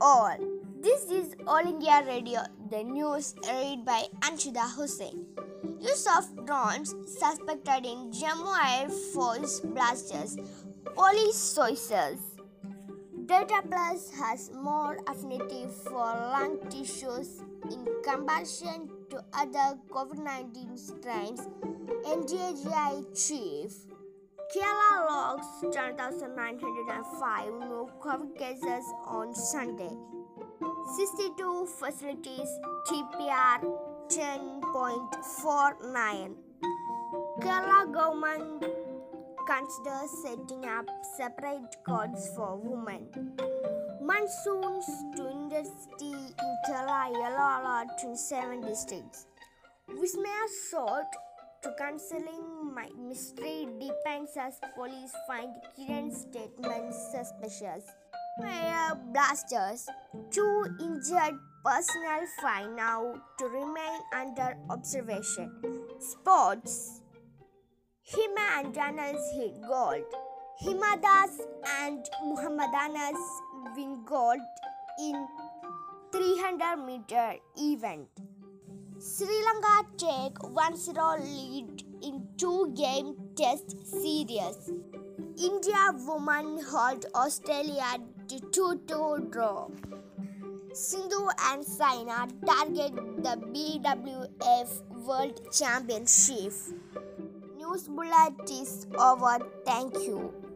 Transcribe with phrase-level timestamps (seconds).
[0.00, 0.36] all.
[0.80, 5.26] This is All India Radio, the news read by Anshida Hussain.
[5.78, 10.38] Use of drones suspected in Jammu Air Force blasters.
[10.94, 12.18] Police sources.
[13.26, 21.46] Delta Plus has more affinity for lung tissues in comparison to other COVID 19 strains,
[22.06, 23.89] NTAGI chief.
[24.50, 29.94] Kerala logs 10,905 new COVID cases on Sunday.
[30.96, 32.50] 62 facilities
[32.88, 33.62] TPR
[34.08, 36.34] 10.49.
[37.40, 38.64] Kerala government
[39.46, 43.06] considers setting up separate courts for women.
[44.02, 49.26] Monsoons to intensity in Kerala yellow alert in seven districts.
[49.88, 51.06] Vismaya short
[51.62, 57.84] to cancelling my mystery depends as police find Kiran's statement suspicious.
[58.38, 59.86] Mayor blasters.
[60.30, 65.52] Two injured personnel find now to remain under observation.
[65.98, 67.02] Sports.
[68.10, 70.04] Hima and Daniels hit gold.
[70.62, 71.40] Hima Das
[71.82, 73.20] and Muhammed Anas
[73.76, 74.40] win gold
[74.98, 75.26] in
[76.12, 78.08] 300 meter event.
[79.02, 84.70] Sri Lanka take 1-0 lead in two-game test series.
[85.42, 87.96] India women hold Australia
[88.28, 88.36] to
[88.88, 89.68] 2-2 draw.
[90.74, 94.70] Sindhu and Saina target the BWF
[95.06, 96.52] World Championship.
[97.56, 99.38] News bulletin is over.
[99.64, 100.49] Thank you.